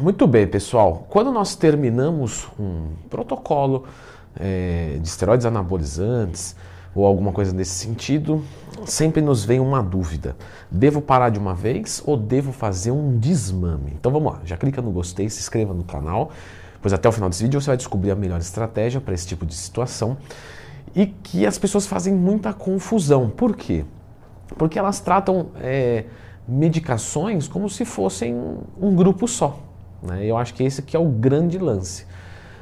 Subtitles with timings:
[0.00, 1.06] Muito bem, pessoal.
[1.10, 3.84] Quando nós terminamos um protocolo
[4.34, 6.56] é, de esteroides anabolizantes
[6.94, 8.42] ou alguma coisa nesse sentido,
[8.86, 10.34] sempre nos vem uma dúvida:
[10.70, 13.92] devo parar de uma vez ou devo fazer um desmame?
[13.92, 16.30] Então vamos lá, já clica no gostei, se inscreva no canal,
[16.80, 19.44] pois até o final desse vídeo você vai descobrir a melhor estratégia para esse tipo
[19.44, 20.16] de situação
[20.96, 23.28] e que as pessoas fazem muita confusão.
[23.28, 23.84] Por quê?
[24.56, 26.06] Porque elas tratam é,
[26.48, 28.34] medicações como se fossem
[28.80, 29.68] um grupo só.
[30.02, 30.24] Né?
[30.24, 32.06] Eu acho que esse aqui é o grande lance.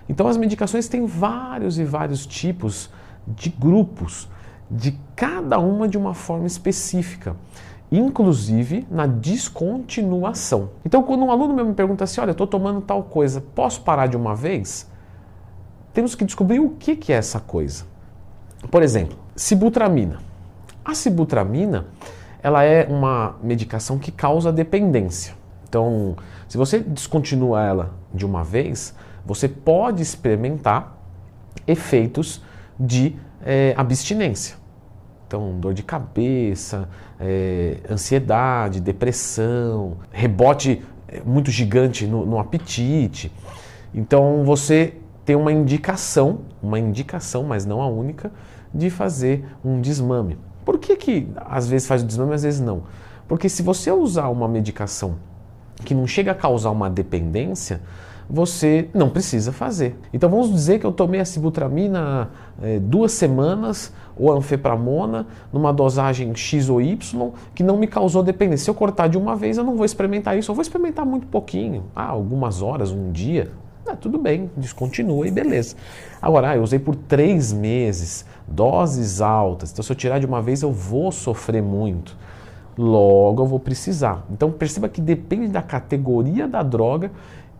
[0.08, 2.90] Então as medicações têm vários e vários tipos
[3.26, 4.28] de grupos,
[4.70, 7.36] de cada uma de uma forma específica,
[7.92, 10.70] inclusive na descontinuação.
[10.84, 14.16] Então quando um aluno me pergunta assim, olha, estou tomando tal coisa, posso parar de
[14.16, 14.90] uma vez?
[15.92, 17.84] Temos que descobrir o que, que é essa coisa.
[18.70, 20.18] Por exemplo, sibutramina.
[20.84, 21.86] A sibutramina
[22.42, 25.34] ela é uma medicação que causa dependência.
[25.68, 26.16] Então,
[26.48, 30.96] se você descontinua ela de uma vez, você pode experimentar
[31.66, 32.42] efeitos
[32.80, 34.56] de é, abstinência.
[35.26, 36.88] Então, dor de cabeça,
[37.20, 43.30] é, ansiedade, depressão, rebote eh, muito gigante no, no apetite.
[43.92, 44.94] Então, você
[45.26, 48.32] tem uma indicação, uma indicação, mas não a única,
[48.72, 50.38] de fazer um desmame.
[50.64, 52.84] Por que, que às vezes faz o desmame, às vezes não?
[53.26, 55.16] Porque se você usar uma medicação
[55.84, 57.80] que não chega a causar uma dependência,
[58.28, 59.96] você não precisa fazer.
[60.12, 62.30] Então vamos dizer que eu tomei a sibutramina
[62.62, 68.64] é, duas semanas ou anfepramona numa dosagem X ou Y que não me causou dependência.
[68.64, 71.26] Se eu cortar de uma vez, eu não vou experimentar isso, eu vou experimentar muito
[71.26, 73.50] pouquinho, ah, algumas horas, um dia.
[73.86, 75.74] Ah, tudo bem, descontinua e beleza.
[76.20, 80.42] Agora, ah, eu usei por três meses, doses altas, então se eu tirar de uma
[80.42, 82.14] vez eu vou sofrer muito
[82.78, 84.24] logo eu vou precisar.
[84.30, 87.10] Então perceba que depende da categoria da droga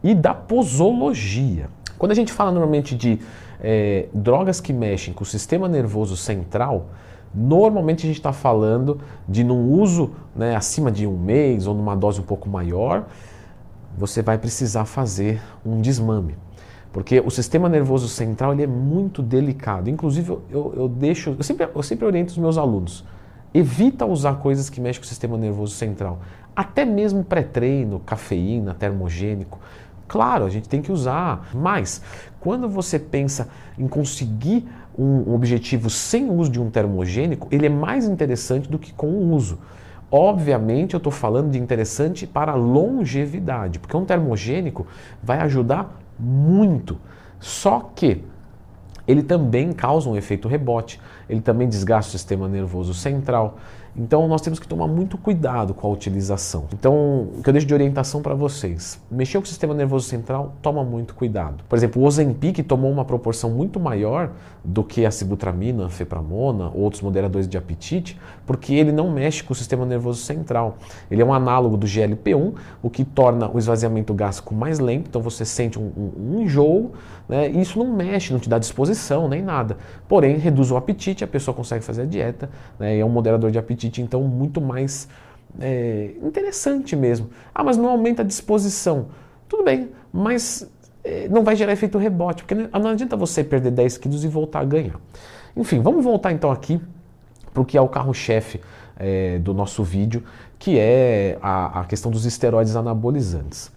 [0.02, 1.68] e da posologia.
[1.98, 3.18] Quando a gente fala normalmente de
[3.60, 6.86] é, drogas que mexem com o sistema nervoso central,
[7.34, 11.96] normalmente a gente está falando de num uso né, acima de um mês ou numa
[11.96, 13.06] dose um pouco maior,
[13.96, 16.36] você vai precisar fazer um desmame.
[16.92, 19.90] Porque o sistema nervoso central ele é muito delicado.
[19.90, 21.34] Inclusive, eu, eu deixo.
[21.36, 23.04] Eu sempre, eu sempre oriento os meus alunos.
[23.52, 26.20] Evita usar coisas que mexem com o sistema nervoso central.
[26.54, 29.58] Até mesmo pré-treino, cafeína, termogênico.
[30.06, 32.02] Claro, a gente tem que usar, mas
[32.40, 33.48] quando você pensa
[33.78, 34.66] em conseguir
[34.98, 39.32] um objetivo sem uso de um termogênico, ele é mais interessante do que com o
[39.32, 39.58] uso.
[40.10, 44.86] Obviamente, eu estou falando de interessante para longevidade, porque um termogênico
[45.22, 46.98] vai ajudar muito.
[47.38, 48.24] Só que
[49.08, 53.56] ele também causa um efeito rebote, ele também desgasta o sistema nervoso central.
[53.96, 56.66] Então nós temos que tomar muito cuidado com a utilização.
[56.72, 60.54] Então, o que eu deixo de orientação para vocês, mexer com o sistema nervoso central,
[60.62, 61.64] toma muito cuidado.
[61.68, 64.32] Por exemplo, o Ozempic tomou uma proporção muito maior
[64.64, 69.52] do que a sibutramina, a fepramona, outros moderadores de apetite, porque ele não mexe com
[69.52, 70.76] o sistema nervoso central.
[71.10, 75.22] Ele é um análogo do GLP-1, o que torna o esvaziamento gástrico mais lento, então
[75.22, 76.92] você sente um, um, um enjoo,
[77.28, 77.50] né?
[77.50, 79.76] e isso não mexe, não te dá disposição nem nada.
[80.08, 82.96] Porém, reduz o apetite, a pessoa consegue fazer a dieta, né?
[82.96, 85.08] e é um moderador de apetite apetite, então muito mais
[85.60, 87.30] é, interessante mesmo.
[87.54, 89.06] Ah, mas não aumenta a disposição.
[89.48, 90.68] Tudo bem, mas
[91.04, 94.60] é, não vai gerar efeito rebote, porque não adianta você perder 10 quilos e voltar
[94.60, 95.00] a ganhar.
[95.56, 96.80] Enfim, vamos voltar então aqui
[97.52, 98.60] para o que é o carro-chefe
[98.96, 100.24] é, do nosso vídeo,
[100.58, 103.70] que é a, a questão dos esteroides anabolizantes.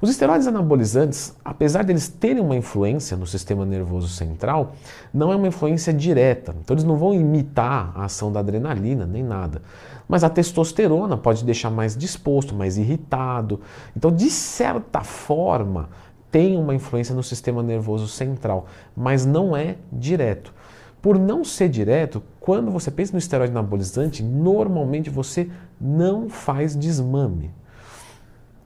[0.00, 4.74] Os esteroides anabolizantes, apesar deles terem uma influência no sistema nervoso central,
[5.12, 6.54] não é uma influência direta.
[6.60, 9.60] Então eles não vão imitar a ação da adrenalina nem nada.
[10.06, 13.60] Mas a testosterona pode deixar mais disposto, mais irritado.
[13.96, 15.88] Então, de certa forma,
[16.30, 18.66] tem uma influência no sistema nervoso central,
[18.96, 20.54] mas não é direto.
[21.02, 25.48] Por não ser direto, quando você pensa no esteroide anabolizante, normalmente você
[25.80, 27.50] não faz desmame.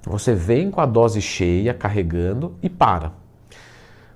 [0.04, 3.12] Você vem com a dose cheia, carregando e para.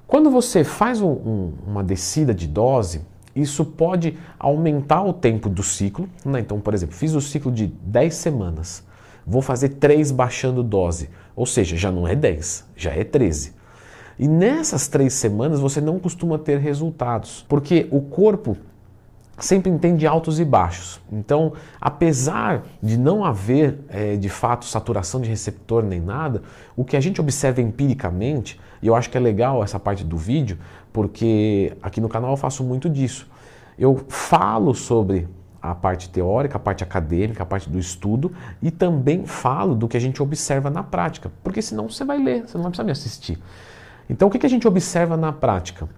[0.06, 3.02] Quando você faz um, um, uma descida de dose,
[3.34, 6.08] isso pode aumentar o tempo do ciclo.
[6.24, 6.40] Né?
[6.40, 8.84] Então, por exemplo, fiz o ciclo de 10 semanas,
[9.26, 13.54] vou fazer 3 baixando dose, ou seja, já não é 10, já é 13.
[14.18, 18.56] E nessas três semanas você não costuma ter resultados, porque o corpo
[19.38, 21.00] sempre entende altos e baixos.
[21.12, 26.42] Então, apesar de não haver é, de fato saturação de receptor nem nada,
[26.74, 30.16] o que a gente observa empiricamente, e eu acho que é legal essa parte do
[30.16, 30.58] vídeo,
[30.92, 33.28] porque aqui no canal eu faço muito disso.
[33.78, 35.28] Eu falo sobre
[35.60, 38.32] a parte teórica, a parte acadêmica, a parte do estudo
[38.62, 42.46] e também falo do que a gente observa na prática, porque senão você vai ler,
[42.46, 43.38] você não vai precisar me assistir.
[44.08, 45.88] Então, o que a gente observa na prática?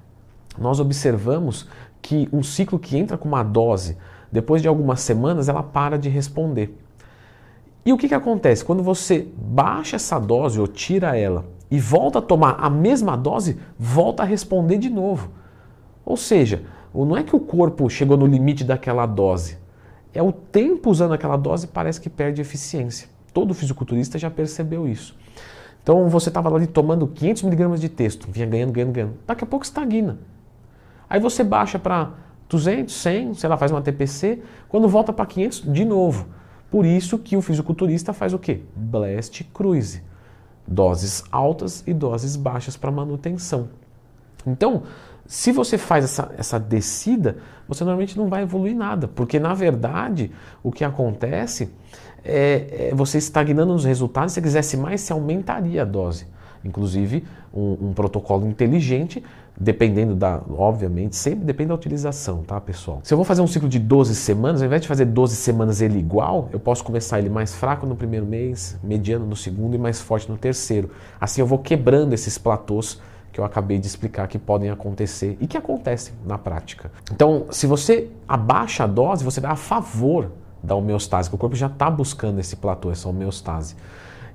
[0.58, 1.68] Nós observamos
[2.00, 3.96] que um ciclo que entra com uma dose,
[4.30, 6.78] depois de algumas semanas, ela para de responder.
[7.84, 8.64] E o que, que acontece?
[8.64, 13.58] Quando você baixa essa dose ou tira ela e volta a tomar a mesma dose,
[13.78, 15.30] volta a responder de novo.
[16.04, 16.62] Ou seja,
[16.94, 19.58] não é que o corpo chegou no limite daquela dose,
[20.12, 23.08] é o tempo usando aquela dose parece que perde eficiência.
[23.32, 25.16] Todo fisiculturista já percebeu isso.
[25.82, 29.14] Então você estava ali tomando 500 miligramas de texto, vinha ganhando, ganhando, ganhando.
[29.26, 30.18] Daqui a pouco estagna.
[31.08, 32.10] Aí você baixa para
[32.48, 36.26] 200, 100, sei lá, faz uma TPC, quando volta para 500, de novo.
[36.70, 38.62] Por isso que o fisiculturista faz o quê?
[38.74, 40.02] Blast Cruise.
[40.66, 43.70] Doses altas e doses baixas para manutenção.
[44.46, 44.82] Então,
[45.26, 50.30] se você faz essa, essa descida, você normalmente não vai evoluir nada, porque na verdade
[50.62, 51.70] o que acontece
[52.24, 54.32] é, é você estagnando nos resultados.
[54.32, 56.26] Se você quisesse mais, você aumentaria a dose.
[56.64, 57.24] Inclusive,
[57.54, 59.22] um, um protocolo inteligente
[59.60, 63.00] dependendo da, obviamente, sempre depende da utilização, tá, pessoal?
[63.02, 65.80] Se eu vou fazer um ciclo de 12 semanas, ao invés de fazer 12 semanas
[65.80, 69.78] ele igual, eu posso começar ele mais fraco no primeiro mês, mediano no segundo e
[69.78, 70.90] mais forte no terceiro.
[71.20, 73.00] Assim eu vou quebrando esses platôs
[73.32, 76.90] que eu acabei de explicar que podem acontecer e que acontecem na prática.
[77.12, 80.30] Então, se você abaixa a dose, você vai a favor
[80.62, 83.76] da homeostase, o corpo já está buscando esse platô, essa homeostase.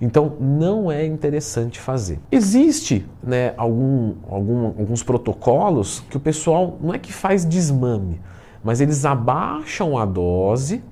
[0.01, 2.19] Então não é interessante fazer.
[2.31, 8.19] Existe né, algum, algum, alguns protocolos que o pessoal não é que faz desmame,
[8.63, 10.84] mas eles abaixam a dose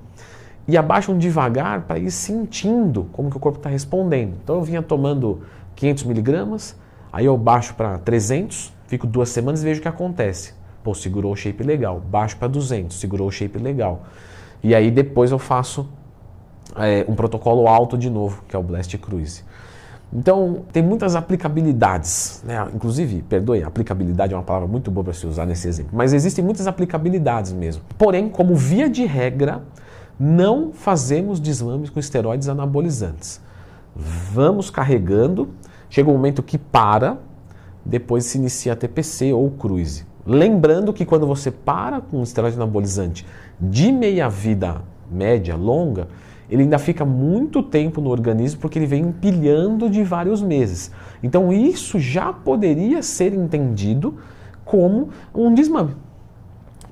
[0.66, 4.36] e abaixam devagar para ir sentindo como que o corpo está respondendo.
[4.42, 5.42] Então eu vinha tomando
[5.74, 6.76] 500 miligramas,
[7.12, 10.54] aí eu baixo para 300, fico duas semanas e vejo o que acontece.
[10.82, 14.04] Pô, segurou o shape legal, baixo para 200, segurou o shape legal.
[14.62, 15.88] E aí depois eu faço
[16.76, 19.44] é, um protocolo alto de novo, que é o Blast Cruise.
[20.12, 22.68] Então, tem muitas aplicabilidades, né?
[22.74, 26.44] inclusive, perdoe, aplicabilidade é uma palavra muito boa para se usar nesse exemplo, mas existem
[26.44, 27.82] muitas aplicabilidades mesmo.
[27.96, 29.62] Porém, como via de regra,
[30.20, 33.40] não fazemos desmames com esteroides anabolizantes.
[33.96, 35.48] Vamos carregando,
[35.88, 37.16] chega um momento que para,
[37.84, 40.04] depois se inicia a TPC ou cruise.
[40.26, 43.26] Lembrando que quando você para com um esteroide anabolizante
[43.58, 44.82] de meia vida
[45.12, 46.08] média, longa,
[46.52, 50.92] ele ainda fica muito tempo no organismo porque ele vem empilhando de vários meses.
[51.22, 54.18] Então isso já poderia ser entendido
[54.62, 55.96] como um desmame.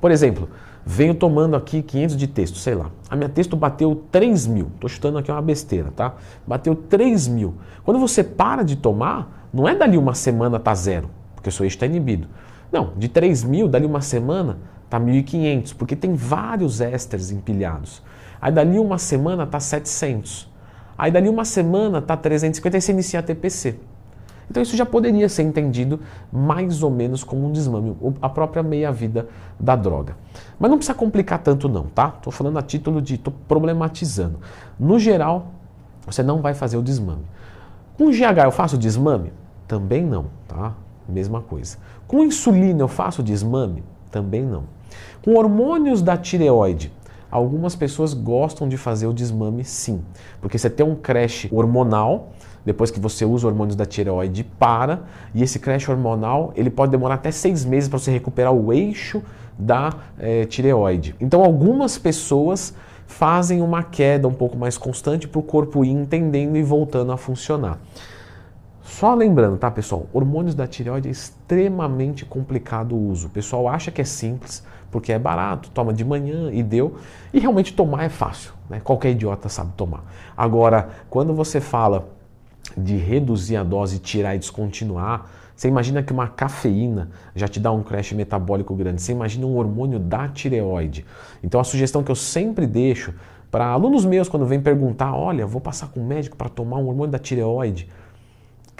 [0.00, 0.48] Por exemplo,
[0.86, 2.90] venho tomando aqui 500 de texto, sei lá.
[3.10, 4.68] A minha texto bateu 3 mil.
[4.76, 6.14] Estou chutando aqui uma besteira, tá?
[6.46, 7.56] Bateu 3 mil.
[7.84, 11.66] Quando você para de tomar, não é dali uma semana tá zero, porque o seu
[11.66, 12.28] eixo está inibido.
[12.72, 14.56] Não, de 3 mil, dali uma semana,
[14.88, 18.02] tá 1.500, porque tem vários ésteres empilhados.
[18.40, 20.48] Aí dali uma semana tá 700.
[20.96, 23.78] Aí dali uma semana tá 350 e você inicia a TPC.
[24.50, 26.00] Então isso já poderia ser entendido
[26.32, 29.28] mais ou menos como um desmame, a própria meia-vida
[29.58, 30.16] da droga.
[30.58, 32.14] Mas não precisa complicar tanto não, tá?
[32.16, 34.40] Estou falando a título de, estou problematizando.
[34.78, 35.52] No geral,
[36.04, 37.24] você não vai fazer o desmame.
[37.96, 39.32] Com GH eu faço desmame?
[39.68, 40.74] Também não, tá?
[41.08, 41.78] Mesma coisa.
[42.08, 43.84] Com insulina eu faço desmame?
[44.10, 44.64] Também não.
[45.22, 46.92] Com hormônios da tireoide,
[47.30, 50.02] Algumas pessoas gostam de fazer o desmame sim,
[50.40, 52.32] porque você tem um crash hormonal,
[52.64, 55.04] depois que você usa hormônios da tireoide, para,
[55.34, 59.22] e esse crash hormonal ele pode demorar até seis meses para você recuperar o eixo
[59.58, 61.14] da é, tireoide.
[61.20, 62.74] Então algumas pessoas
[63.06, 67.16] fazem uma queda um pouco mais constante para o corpo ir entendendo e voltando a
[67.16, 67.78] funcionar.
[68.90, 70.06] Só lembrando, tá, pessoal?
[70.12, 73.28] Hormônios da tireoide é extremamente complicado o uso.
[73.28, 76.96] O pessoal acha que é simples porque é barato, toma de manhã e deu.
[77.32, 78.80] E realmente tomar é fácil, né?
[78.82, 80.04] Qualquer idiota sabe tomar.
[80.36, 82.08] Agora, quando você fala
[82.76, 87.70] de reduzir a dose, tirar e descontinuar, você imagina que uma cafeína já te dá
[87.70, 89.00] um crash metabólico grande.
[89.00, 91.06] Você imagina um hormônio da tireoide.
[91.44, 93.14] Então a sugestão que eu sempre deixo
[93.52, 96.88] para alunos meus quando vêm perguntar, olha, vou passar com um médico para tomar um
[96.88, 97.88] hormônio da tireoide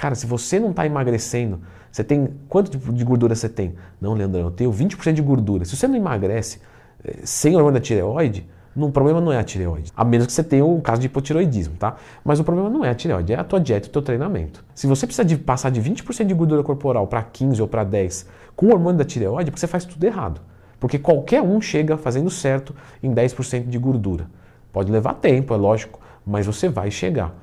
[0.01, 1.61] Cara, se você não está emagrecendo,
[1.93, 2.31] você tem.
[2.49, 3.75] Quanto de gordura você tem?
[4.01, 5.67] Não, Leandrão, eu tenho 20% de gordura.
[5.67, 6.59] Se você não emagrece
[7.05, 9.93] eh, sem hormônio da tireoide, o problema não é a tireoide.
[9.95, 11.97] A menos que você tenha um caso de hipotiroidismo, tá?
[12.25, 14.65] Mas o problema não é a tireoide, é a tua dieta e o teu treinamento.
[14.75, 18.27] Se você precisa de passar de 20% de gordura corporal para 15 ou para 10
[18.57, 20.41] com hormônio da tireoide, é porque você faz tudo errado.
[20.79, 24.31] Porque qualquer um chega fazendo certo em 10% de gordura.
[24.73, 27.35] Pode levar tempo, é lógico, mas você vai chegar.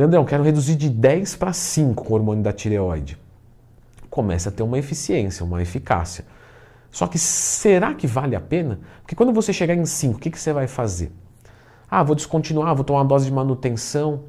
[0.00, 3.18] Leandrão, quero reduzir de 10 para 5 com o hormônio da tireoide.
[4.08, 6.24] Começa a ter uma eficiência, uma eficácia.
[6.90, 8.80] Só que será que vale a pena?
[9.02, 11.12] Porque quando você chegar em 5, o que, que você vai fazer?
[11.90, 14.22] Ah, vou descontinuar, vou tomar uma dose de manutenção.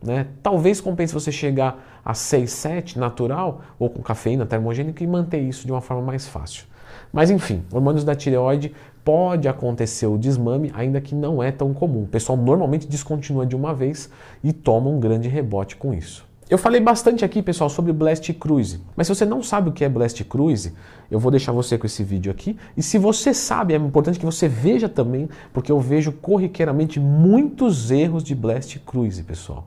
[0.00, 0.28] Né?
[0.40, 5.66] Talvez compense você chegar a 6, 7 natural ou com cafeína termogênica e manter isso
[5.66, 6.64] de uma forma mais fácil.
[7.12, 8.72] Mas enfim, hormônios da tireoide
[9.08, 12.02] pode acontecer o desmame, ainda que não é tão comum.
[12.02, 14.10] O pessoal normalmente descontinua de uma vez
[14.44, 16.26] e toma um grande rebote com isso.
[16.50, 18.82] Eu falei bastante aqui, pessoal, sobre Blast Cruise.
[18.94, 20.74] Mas se você não sabe o que é Blast Cruise,
[21.10, 22.58] eu vou deixar você com esse vídeo aqui.
[22.76, 27.90] E se você sabe, é importante que você veja também, porque eu vejo corriqueiramente muitos
[27.90, 29.66] erros de Blast Cruise, pessoal.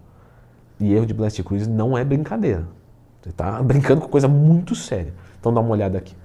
[0.80, 2.68] E erro de Blast Cruise não é brincadeira.
[3.24, 5.16] Você está brincando com coisa muito séria.
[5.40, 6.21] Então dá uma olhada aqui.